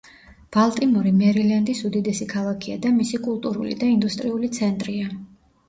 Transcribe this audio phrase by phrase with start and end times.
[0.55, 5.17] ბალტიმორი მერილენდის უდიდესი ქალაქია და მისი კულტურული და ინდუსტრიული ცენტრია.